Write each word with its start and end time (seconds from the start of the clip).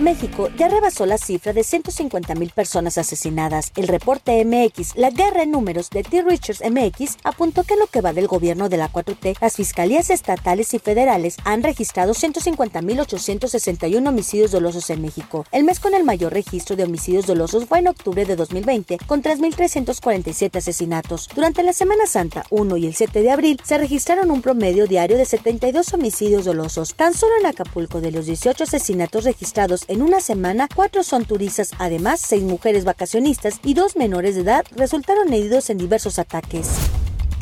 México 0.00 0.48
ya 0.56 0.68
rebasó 0.68 1.06
la 1.06 1.18
cifra 1.18 1.52
de 1.52 1.64
150 1.64 2.34
mil 2.34 2.50
personas 2.50 2.98
asesinadas. 2.98 3.72
El 3.76 3.88
reporte 3.88 4.44
MX, 4.44 4.96
la 4.96 5.10
guerra 5.10 5.42
en 5.42 5.50
números 5.50 5.90
de 5.90 6.02
T. 6.02 6.22
Richards 6.22 6.62
MX, 6.68 7.18
apuntó 7.24 7.64
que 7.64 7.74
en 7.74 7.80
lo 7.80 7.86
que 7.86 8.00
va 8.00 8.12
del 8.12 8.26
gobierno 8.26 8.68
de 8.68 8.76
la 8.76 8.90
4T, 8.90 9.36
las 9.40 9.56
fiscalías 9.56 10.10
estatales 10.10 10.74
y 10.74 10.78
federales 10.78 11.36
han 11.44 11.62
registrado 11.62 12.14
150.861 12.14 14.08
homicidios 14.08 14.50
dolosos 14.50 14.90
en 14.90 15.02
México. 15.02 15.44
El 15.52 15.64
mes 15.64 15.80
con 15.80 15.94
el 15.94 16.04
mayor 16.04 16.32
registro 16.32 16.76
de 16.76 16.84
homicidios 16.84 17.26
dolosos 17.26 17.66
fue 17.66 17.78
en 17.78 17.88
octubre 17.88 18.24
de 18.24 18.36
2020, 18.36 18.98
con 19.06 19.22
3.347 19.22 20.56
asesinatos. 20.56 21.28
Durante 21.34 21.62
la 21.62 21.72
Semana 21.72 22.06
Santa 22.06 22.44
1 22.50 22.76
y 22.78 22.86
el 22.86 22.94
7 22.94 23.22
de 23.22 23.30
abril 23.30 23.60
se 23.64 23.78
registraron 23.78 24.30
un 24.30 24.42
promedio 24.42 24.86
diario 24.86 25.16
de 25.16 25.24
72 25.24 25.92
homicidios 25.94 26.44
dolosos. 26.44 26.94
Tan 26.94 27.14
solo 27.14 27.32
en 27.40 27.46
Acapulco, 27.46 28.00
de 28.00 28.10
los 28.10 28.26
18 28.26 28.64
asesinatos 28.64 29.24
registrados 29.24 29.81
en 29.88 30.02
una 30.02 30.20
semana, 30.20 30.68
cuatro 30.74 31.02
son 31.02 31.24
turistas, 31.24 31.72
además 31.78 32.20
seis 32.20 32.42
mujeres 32.42 32.84
vacacionistas 32.84 33.60
y 33.64 33.74
dos 33.74 33.96
menores 33.96 34.34
de 34.34 34.42
edad 34.42 34.64
resultaron 34.76 35.32
heridos 35.32 35.70
en 35.70 35.78
diversos 35.78 36.18
ataques. 36.18 36.68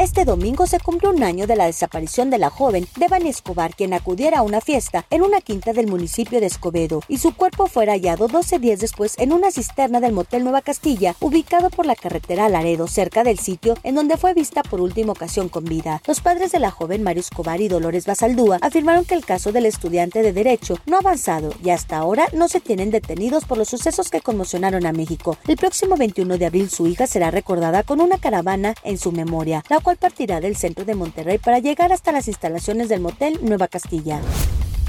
Este 0.01 0.25
domingo 0.25 0.67
se 0.67 0.81
cumplió 0.81 1.11
un 1.11 1.23
año 1.23 1.47
de 1.47 1.57
la 1.57 1.67
desaparición 1.67 2.31
de 2.31 2.39
la 2.39 2.49
joven 2.49 2.87
Devani 2.97 3.29
Escobar, 3.29 3.77
quien 3.77 3.93
acudiera 3.93 4.39
a 4.39 4.43
una 4.43 4.63
fiesta 4.63 5.05
en 5.11 5.21
una 5.21 5.43
quinta 5.43 5.75
del 5.75 5.89
municipio 5.89 6.41
de 6.41 6.47
Escobedo, 6.47 7.03
y 7.07 7.19
su 7.19 7.37
cuerpo 7.37 7.67
fue 7.67 7.85
hallado 7.85 8.27
12 8.27 8.61
días 8.61 8.81
después 8.81 9.15
en 9.19 9.31
una 9.31 9.51
cisterna 9.51 10.01
del 10.01 10.15
motel 10.15 10.43
Nueva 10.43 10.63
Castilla, 10.63 11.17
ubicado 11.21 11.69
por 11.69 11.85
la 11.85 11.95
carretera 11.95 12.49
Laredo, 12.49 12.87
cerca 12.87 13.25
del 13.25 13.39
sitio 13.39 13.75
en 13.83 13.95
donde 13.95 14.17
fue 14.17 14.33
vista 14.33 14.63
por 14.63 14.81
última 14.81 15.13
ocasión 15.13 15.51
con 15.51 15.65
vida. 15.65 16.01
Los 16.07 16.23
padres 16.23 16.51
de 16.51 16.61
la 16.61 16.71
joven 16.71 17.03
Mario 17.03 17.21
Escobar 17.21 17.61
y 17.61 17.69
Dolores 17.69 18.07
Basaldúa 18.07 18.57
afirmaron 18.63 19.05
que 19.05 19.17
el 19.17 19.27
caso 19.27 19.53
del 19.53 19.67
estudiante 19.67 20.23
de 20.23 20.33
Derecho 20.33 20.79
no 20.87 20.97
ha 20.97 21.01
avanzado 21.01 21.53
y 21.63 21.69
hasta 21.69 21.99
ahora 21.99 22.27
no 22.33 22.49
se 22.49 22.61
tienen 22.61 22.91
detenidos 22.91 23.45
por 23.45 23.59
los 23.59 23.69
sucesos 23.69 24.09
que 24.09 24.23
conmocionaron 24.23 24.87
a 24.87 24.93
México. 24.93 25.37
El 25.47 25.59
próximo 25.59 25.99
21 25.99 26.39
de 26.39 26.47
abril 26.47 26.71
su 26.71 26.87
hija 26.87 27.07
será 27.07 27.31
recordada 27.31 27.83
con 27.83 28.01
una 28.01 28.17
caravana 28.17 28.75
en 28.83 28.97
su 28.97 29.13
memoria, 29.13 29.63
partirá 29.97 30.41
del 30.41 30.57
centro 30.57 30.85
de 30.85 30.95
Monterrey 30.95 31.39
para 31.39 31.59
llegar 31.59 31.93
hasta 31.93 32.13
las 32.13 32.29
instalaciones 32.29 32.89
del 32.89 33.01
motel 33.01 33.39
Nueva 33.43 33.69
Castilla. 33.69 34.21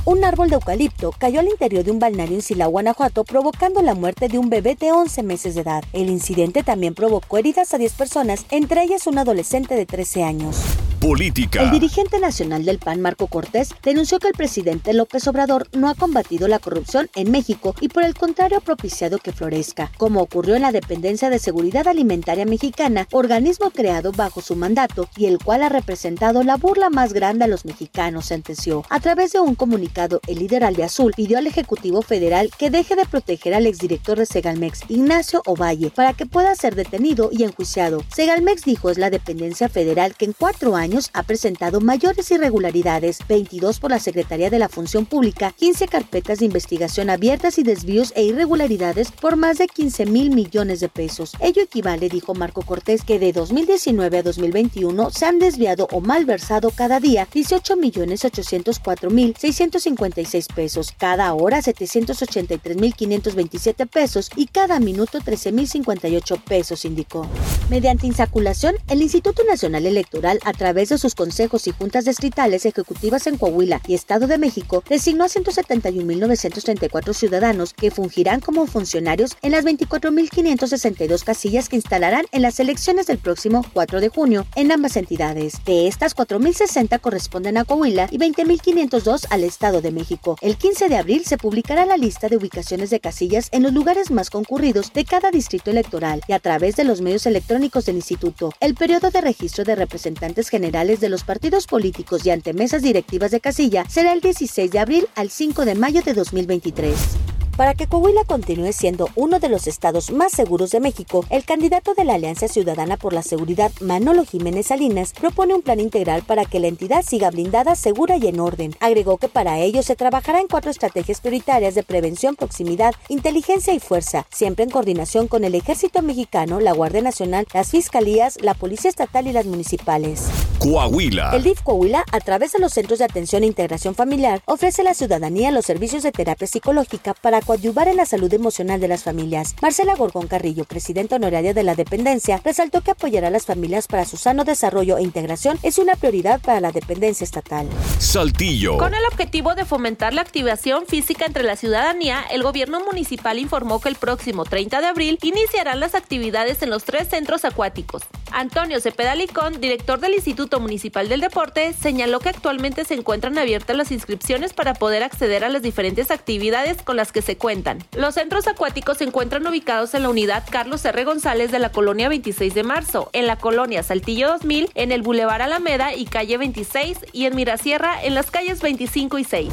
Un 0.04 0.24
árbol 0.24 0.50
de 0.50 0.56
eucalipto 0.56 1.14
cayó 1.18 1.40
al 1.40 1.48
interior 1.48 1.84
de 1.84 1.92
un 1.92 2.00
balneario 2.00 2.36
en 2.36 2.42
Silao, 2.42 2.72
Guanajuato, 2.72 3.24
provocando 3.24 3.84
la 3.84 3.94
muerte 3.94 4.30
de 4.30 4.40
un 4.40 4.50
bebé 4.50 4.76
de 4.76 4.92
11 4.92 5.22
meses 5.22 5.54
de 5.54 5.62
edad. 5.62 5.84
El 5.94 6.10
incidente 6.10 6.64
también 6.64 6.96
provocó 6.96 7.38
heridas 7.38 7.74
a 7.74 7.78
10 7.78 7.94
personas, 7.94 8.46
entre 8.50 8.82
ellas 8.82 9.06
un 9.06 9.20
adolescente 9.20 9.76
de 9.76 9.86
13 9.86 10.24
años. 10.24 10.58
Política. 11.02 11.64
El 11.64 11.72
dirigente 11.72 12.20
nacional 12.20 12.64
del 12.64 12.78
PAN, 12.78 13.02
Marco 13.02 13.26
Cortés, 13.26 13.74
denunció 13.82 14.20
que 14.20 14.28
el 14.28 14.36
presidente 14.36 14.94
López 14.94 15.28
Obrador 15.28 15.68
no 15.74 15.90
ha 15.90 15.96
combatido 15.96 16.48
la 16.48 16.60
corrupción 16.60 17.10
en 17.16 17.32
México 17.32 17.74
y 17.82 17.88
por 17.88 18.04
el 18.04 18.14
contrario 18.14 18.60
ha 18.60 18.62
propiciado 18.62 19.18
que 19.18 19.32
florezca, 19.32 19.92
como 19.98 20.22
ocurrió 20.22 20.56
en 20.56 20.62
la 20.62 20.72
Dependencia 20.72 21.32
de 21.32 21.40
Seguridad 21.40 21.88
Alimentaria 21.88 22.46
Mexicana, 22.46 23.08
organismo 23.12 23.72
creado 23.72 24.12
bajo 24.12 24.42
su 24.42 24.56
mandato 24.56 25.10
y 25.18 25.26
el 25.26 25.40
cual 25.40 25.64
ha 25.64 25.70
representado 25.70 26.44
la 26.44 26.58
burla 26.58 26.92
más 26.92 27.14
grande 27.14 27.46
a 27.46 27.48
los 27.48 27.66
mexicanos, 27.66 28.28
sentenció. 28.28 28.84
A 28.92 29.00
través 29.00 29.32
de 29.32 29.40
un 29.40 29.56
comunicado, 29.56 30.22
el 30.28 30.38
líder 30.38 30.64
Azul 30.84 31.14
pidió 31.16 31.40
al 31.40 31.48
Ejecutivo 31.48 32.04
Federal 32.04 32.52
que 32.60 32.70
deje 32.70 32.96
de 32.96 33.06
proteger 33.06 33.56
al 33.56 33.66
exdirector 33.66 34.20
de 34.20 34.28
Segalmex, 34.28 34.82
Ignacio 34.88 35.42
Ovalle, 35.48 35.90
para 35.90 36.14
que 36.14 36.28
pueda 36.28 36.54
ser 36.54 36.76
detenido 36.76 37.32
y 37.32 37.42
enjuiciado. 37.42 38.04
Segalmex 38.14 38.66
dijo 38.66 38.92
es 38.92 39.00
la 39.00 39.10
dependencia 39.10 39.68
federal 39.68 40.14
que 40.16 40.26
en 40.26 40.34
cuatro 40.34 40.76
años 40.76 40.91
ha 41.14 41.24
presentado 41.24 41.80
mayores 41.80 42.30
irregularidades, 42.32 43.20
22 43.28 43.80
por 43.80 43.92
la 43.92 44.00
Secretaría 44.00 44.50
de 44.50 44.60
la 44.60 44.70
Función 44.70 45.06
Pública, 45.06 45.54
15 45.58 45.88
carpetas 45.88 46.40
de 46.40 46.46
investigación 46.46 47.10
abiertas 47.10 47.58
y 47.58 47.64
desvíos 47.64 48.12
e 48.16 48.24
irregularidades 48.24 49.12
por 49.12 49.36
más 49.36 49.58
de 49.58 49.68
15 49.68 50.06
mil 50.06 50.32
millones 50.32 50.80
de 50.80 50.90
pesos. 50.90 51.34
Ello 51.40 51.62
equivale, 51.62 52.10
dijo 52.10 52.34
Marco 52.34 52.62
Cortés, 52.62 53.04
que 53.04 53.20
de 53.20 53.32
2019 53.32 54.18
a 54.18 54.24
2021 54.24 55.10
se 55.12 55.26
han 55.26 55.40
desviado 55.40 55.88
o 55.92 56.02
malversado 56.02 56.72
cada 56.72 57.00
día 57.00 57.28
18 57.32 57.78
millones 57.78 58.26
804 58.26 59.10
mil 59.10 59.36
656 59.38 60.48
pesos, 60.48 60.94
cada 60.98 61.34
hora 61.34 61.62
783 61.62 62.78
mil 62.78 62.94
527 62.94 63.86
pesos 63.86 64.30
y 64.36 64.48
cada 64.48 64.80
minuto 64.80 65.20
13 65.20 65.52
mil 65.52 65.68
58 65.68 66.38
pesos, 66.48 66.86
indicó. 66.86 67.28
Mediante 67.70 68.08
insaculación, 68.08 68.76
el 68.90 69.02
Instituto 69.02 69.44
Nacional 69.44 69.86
Electoral, 69.86 70.40
a 70.44 70.54
través 70.54 70.81
de 70.90 70.98
sus 70.98 71.16
consejos 71.16 71.68
y 71.68 71.72
juntas 71.72 72.06
distritales 72.06 72.66
ejecutivas 72.66 73.28
en 73.28 73.38
Coahuila 73.38 73.82
y 73.88 73.94
Estado 73.94 74.28
de 74.28 74.38
México, 74.38 74.84
designó 74.90 75.26
a 75.26 75.28
171.934 75.28 77.14
ciudadanos 77.14 77.74
que 77.74 77.92
fungirán 77.92 78.40
como 78.40 78.66
funcionarios 78.68 79.38
en 79.42 79.52
las 79.52 79.66
24.562 79.66 81.24
casillas 81.24 81.70
que 81.70 81.76
instalarán 81.76 82.26
en 82.32 82.42
las 82.42 82.60
elecciones 82.60 83.08
del 83.08 83.18
próximo 83.18 83.66
4 83.74 84.02
de 84.02 84.10
junio 84.10 84.46
en 84.56 84.72
ambas 84.72 84.98
entidades. 84.98 85.64
De 85.66 85.88
estas, 85.88 86.16
4.060 86.16 87.00
corresponden 87.00 87.58
a 87.58 87.66
Coahuila 87.66 88.08
y 88.12 88.18
20.502 88.18 89.28
al 89.30 89.44
Estado 89.44 89.82
de 89.82 89.92
México. 89.92 90.38
El 90.42 90.58
15 90.58 90.90
de 90.90 90.98
abril 90.98 91.26
se 91.26 91.38
publicará 91.38 91.86
la 91.86 91.98
lista 91.98 92.28
de 92.28 92.38
ubicaciones 92.38 92.90
de 92.90 93.00
casillas 93.00 93.50
en 93.52 93.64
los 93.64 93.74
lugares 93.74 94.12
más 94.12 94.30
concurridos 94.30 94.94
de 94.94 95.06
cada 95.06 95.32
distrito 95.32 95.72
electoral 95.72 96.22
y 96.28 96.34
a 96.34 96.40
través 96.40 96.76
de 96.76 96.84
los 96.84 97.02
medios 97.02 97.26
electrónicos 97.26 97.86
del 97.86 97.98
instituto. 97.98 98.54
El 98.60 98.76
periodo 98.76 99.12
de 99.12 99.22
registro 99.22 99.64
de 99.64 99.76
representantes 99.76 100.50
generales 100.50 100.71
de 100.72 101.10
los 101.10 101.24
partidos 101.24 101.68
políticos 101.68 102.26
y 102.26 102.30
ante 102.30 102.54
mesas 102.54 102.82
directivas 102.82 103.32
de 103.32 103.42
casilla 103.42 103.84
será 103.90 104.14
el 104.14 104.22
16 104.22 104.72
de 104.72 104.80
abril 104.80 105.08
al 105.16 105.30
5 105.30 105.66
de 105.66 105.76
mayo 105.76 106.02
de 106.02 106.14
2023. 106.14 107.31
Para 107.58 107.74
que 107.74 107.86
Coahuila 107.86 108.24
continúe 108.26 108.72
siendo 108.72 109.10
uno 109.16 109.40
de 109.40 109.50
los 109.50 109.68
estados 109.68 110.12
más 110.12 110.32
seguros 110.32 110.72
de 110.72 110.80
México, 110.80 111.26
el 111.30 111.44
candidato 111.44 111.94
de 111.94 112.06
la 112.06 112.16
Alianza 112.16 112.48
Ciudadana 112.48 112.98
por 112.98 113.14
la 113.14 113.22
Seguridad, 113.22 113.72
Manolo 113.82 114.26
Jiménez 114.26 114.68
Salinas, 114.68 115.14
propone 115.14 115.54
un 115.54 115.62
plan 115.62 115.80
integral 115.80 116.24
para 116.24 116.46
que 116.46 116.60
la 116.60 116.68
entidad 116.68 117.04
siga 117.06 117.30
blindada, 117.30 117.76
segura 117.76 118.18
y 118.18 118.28
en 118.28 118.40
orden. 118.40 118.76
Agregó 118.80 119.18
que 119.18 119.28
para 119.28 119.60
ello 119.60 119.84
se 119.84 119.96
trabajará 119.96 120.40
en 120.40 120.48
cuatro 120.48 120.72
estrategias 120.72 121.20
prioritarias 121.20 121.76
de 121.76 121.84
prevención, 121.84 122.36
proximidad, 122.36 122.96
inteligencia 123.10 123.74
y 123.74 123.80
fuerza, 123.80 124.26
siempre 124.32 124.64
en 124.64 124.72
coordinación 124.72 125.28
con 125.28 125.44
el 125.44 125.54
Ejército 125.54 126.02
Mexicano, 126.02 126.60
la 126.60 126.72
Guardia 126.72 127.02
Nacional, 127.02 127.46
las 127.54 127.70
Fiscalías, 127.70 128.40
la 128.42 128.54
Policía 128.54 128.90
Estatal 128.90 129.28
y 129.28 129.34
las 129.34 129.46
municipales. 129.46 130.30
Coahuila. 130.60 131.32
El 131.36 131.44
DIF 131.44 131.62
Coahuila, 131.64 132.06
a 132.12 132.20
través 132.20 132.54
de 132.54 132.60
los 132.60 132.74
Centros 132.74 133.00
de 133.00 133.06
Atención 133.06 133.44
e 133.44 133.48
Integración 133.48 133.96
Familiar, 133.96 134.42
ofrece 134.46 134.82
a 134.82 134.86
la 134.86 134.94
ciudadanía 134.94 135.52
los 135.52 135.66
servicios 135.66 136.04
de 136.04 136.12
terapia 136.12 136.48
psicológica 136.48 137.14
para 137.14 137.41
coadyuvar 137.42 137.88
en 137.88 137.98
la 137.98 138.06
salud 138.06 138.34
emocional 138.34 138.80
de 138.80 138.88
las 138.88 139.04
familias. 139.04 139.56
Marcela 139.62 139.96
Gorgón 139.96 140.28
Carrillo, 140.28 140.66
presidenta 140.66 141.18
honoraria 141.18 141.54
de 141.54 141.64
la 141.64 141.76
dependencia, 141.76 142.40
resaltó 142.44 142.82
que 142.82 142.92
apoyar 142.92 143.26
a 143.26 143.30
las 143.30 143.46
familias 143.46 143.88
para 143.88 144.06
su 144.06 144.18
sano 144.18 144.44
desarrollo 144.44 144.98
e 144.98 145.04
integración 145.04 145.60
es 145.64 145.78
una 145.78 145.96
prioridad 145.96 146.40
para 146.42 146.62
la 146.62 146.72
dependencia 146.72 147.24
estatal. 147.24 147.68
Saltillo. 148.00 148.78
Con 148.78 148.94
el 148.94 149.06
objetivo 149.12 149.56
de 149.56 149.66
fomentar 149.66 150.14
la 150.14 150.22
activación 150.22 150.86
física 150.88 151.26
entre 151.26 151.44
la 151.44 151.56
ciudadanía, 151.56 152.24
el 152.32 152.44
gobierno 152.44 152.80
municipal 152.86 153.40
informó 153.40 153.82
que 153.82 153.90
el 153.90 153.96
próximo 153.96 154.46
30 154.46 154.82
de 154.82 154.88
abril 154.88 155.20
iniciarán 155.22 155.80
las 155.80 155.96
actividades 155.96 156.62
en 156.62 156.70
los 156.70 156.84
tres 156.84 157.10
centros 157.10 157.46
acuáticos. 157.46 158.04
Antonio 158.32 158.80
Cepeda 158.80 159.16
Licón, 159.16 159.60
director 159.60 160.00
del 160.00 160.14
Instituto 160.14 160.60
Municipal 160.60 161.10
del 161.10 161.22
Deporte, 161.22 161.74
señaló 161.74 162.20
que 162.20 162.30
actualmente 162.30 162.86
se 162.86 162.94
encuentran 162.94 163.38
abiertas 163.38 163.76
las 163.76 163.92
inscripciones 163.92 164.54
para 164.54 164.74
poder 164.74 165.04
acceder 165.04 165.44
a 165.44 165.50
las 165.50 165.62
diferentes 165.62 166.12
actividades 166.12 166.82
con 166.82 166.96
las 166.96 167.12
que 167.12 167.22
se 167.22 167.31
cuentan. 167.38 167.84
Los 167.96 168.16
centros 168.16 168.48
acuáticos 168.48 168.98
se 168.98 169.04
encuentran 169.04 169.46
ubicados 169.46 169.94
en 169.94 170.04
la 170.04 170.10
unidad 170.10 170.44
Carlos 170.50 170.84
R. 170.86 171.04
González 171.04 171.52
de 171.52 171.60
la 171.60 171.72
colonia 171.72 172.10
26 172.10 172.54
de 172.54 172.64
marzo, 172.64 173.10
en 173.14 173.28
la 173.28 173.38
colonia 173.38 173.84
Saltillo 173.84 174.28
2000, 174.30 174.72
en 174.76 174.92
el 174.92 175.02
Boulevard 175.02 175.42
Alameda 175.42 175.94
y 175.94 176.06
calle 176.06 176.38
26 176.38 176.98
y 177.14 177.26
en 177.26 177.36
Mirasierra 177.36 178.04
en 178.04 178.16
las 178.16 178.32
calles 178.32 178.62
25 178.62 179.20
y 179.20 179.24
6. 179.24 179.50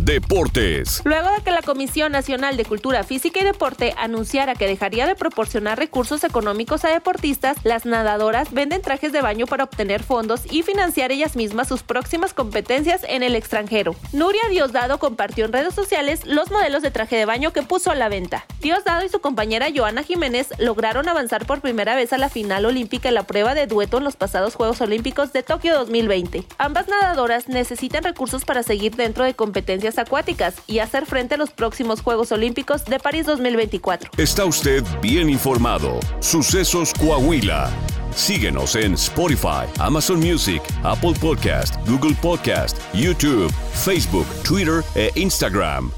Deportes. 0.00 1.02
Luego 1.04 1.30
de 1.30 1.42
que 1.42 1.50
la 1.50 1.62
Comisión 1.62 2.12
Nacional 2.12 2.56
de 2.56 2.64
Cultura 2.64 3.02
Física 3.02 3.40
y 3.40 3.44
Deporte 3.44 3.94
anunciara 3.98 4.54
que 4.54 4.66
dejaría 4.66 5.06
de 5.06 5.14
proporcionar 5.14 5.78
recursos 5.78 6.24
económicos 6.24 6.84
a 6.84 6.90
deportistas, 6.90 7.56
las 7.64 7.84
nadadoras 7.84 8.52
venden 8.52 8.80
trajes 8.80 9.12
de 9.12 9.22
baño 9.22 9.46
para 9.46 9.64
obtener 9.64 10.02
fondos 10.02 10.42
y 10.50 10.62
financiar 10.62 11.10
ellas 11.10 11.36
mismas 11.36 11.68
sus 11.68 11.82
próximas 11.82 12.32
competencias 12.32 13.02
en 13.08 13.22
el 13.22 13.34
extranjero. 13.34 13.96
Nuria 14.12 14.42
Diosdado 14.50 14.98
compartió 14.98 15.44
en 15.44 15.52
redes 15.52 15.74
sociales 15.74 16.24
los 16.24 16.50
modelos 16.50 16.82
de 16.82 16.90
traje 16.90 17.16
de 17.16 17.24
baño 17.24 17.52
que 17.52 17.62
puso 17.62 17.90
a 17.90 17.94
la 17.94 18.08
venta. 18.08 18.46
Diosdado 18.60 19.04
y 19.04 19.08
su 19.08 19.20
compañera 19.20 19.68
Joana 19.74 20.02
Jiménez 20.02 20.48
lograron 20.58 21.08
avanzar 21.08 21.46
por 21.46 21.60
primera 21.60 21.96
vez 21.96 22.12
a 22.12 22.18
la 22.18 22.28
final 22.28 22.66
olímpica 22.66 23.08
en 23.08 23.14
la 23.14 23.26
prueba 23.26 23.54
de 23.54 23.66
dueto 23.66 23.98
en 23.98 24.04
los 24.04 24.16
pasados 24.16 24.54
Juegos 24.54 24.80
Olímpicos 24.80 25.32
de 25.32 25.42
Tokio 25.42 25.74
2020. 25.74 26.44
Ambas 26.58 26.88
nadadoras 26.88 27.48
necesitan 27.48 28.04
recursos 28.04 28.44
para 28.44 28.62
seguir 28.62 28.94
dentro 28.94 29.24
de 29.24 29.34
competencias 29.34 29.87
acuáticas 29.96 30.56
y 30.66 30.80
hacer 30.80 31.06
frente 31.06 31.36
a 31.36 31.38
los 31.38 31.50
próximos 31.50 32.02
Juegos 32.02 32.32
Olímpicos 32.32 32.84
de 32.84 32.98
París 32.98 33.24
2024. 33.24 34.10
Está 34.18 34.44
usted 34.44 34.84
bien 35.00 35.30
informado. 35.30 36.00
Sucesos 36.20 36.92
Coahuila. 36.92 37.70
Síguenos 38.14 38.74
en 38.74 38.94
Spotify, 38.94 39.66
Amazon 39.78 40.18
Music, 40.18 40.60
Apple 40.82 41.14
Podcast, 41.20 41.76
Google 41.86 42.16
Podcast, 42.20 42.76
YouTube, 42.92 43.52
Facebook, 43.72 44.26
Twitter 44.42 44.82
e 44.96 45.12
Instagram. 45.14 45.90